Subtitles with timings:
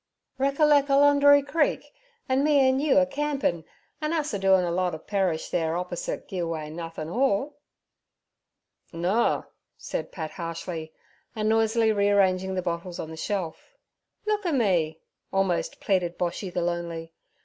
[0.39, 1.93] 'Reckerlec' Ulundri Creek,
[2.27, 3.63] an' me an' you a campin',
[4.01, 7.59] an' us a doin' of a perish there op'osite "Gi' Away Nothin' 'All"?'
[8.91, 10.91] 'Noa' said Pat harshly,
[11.35, 13.75] and noisily rearranging the bottles on the shelf.
[14.25, 14.97] 'Look at me'
[15.31, 17.13] almost pleaded Boshy the lonely.